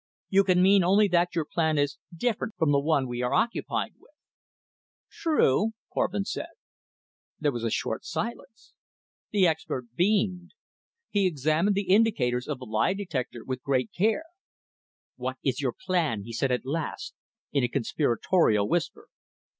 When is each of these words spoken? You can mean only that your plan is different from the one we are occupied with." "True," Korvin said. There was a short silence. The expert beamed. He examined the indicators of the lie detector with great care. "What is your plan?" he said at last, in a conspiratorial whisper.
You 0.29 0.43
can 0.43 0.63
mean 0.63 0.83
only 0.83 1.07
that 1.09 1.35
your 1.35 1.45
plan 1.45 1.77
is 1.77 1.99
different 2.11 2.55
from 2.57 2.71
the 2.71 2.79
one 2.79 3.07
we 3.07 3.21
are 3.21 3.35
occupied 3.35 3.91
with." 3.99 4.09
"True," 5.11 5.73
Korvin 5.93 6.25
said. 6.25 6.49
There 7.39 7.51
was 7.51 7.63
a 7.63 7.69
short 7.69 8.03
silence. 8.03 8.73
The 9.29 9.45
expert 9.45 9.93
beamed. 9.93 10.55
He 11.11 11.27
examined 11.27 11.75
the 11.75 11.89
indicators 11.91 12.47
of 12.47 12.57
the 12.57 12.65
lie 12.65 12.95
detector 12.95 13.43
with 13.45 13.61
great 13.61 13.91
care. 13.95 14.25
"What 15.17 15.37
is 15.43 15.61
your 15.61 15.75
plan?" 15.85 16.23
he 16.23 16.33
said 16.33 16.51
at 16.51 16.65
last, 16.65 17.13
in 17.51 17.63
a 17.63 17.67
conspiratorial 17.67 18.67
whisper. 18.67 19.07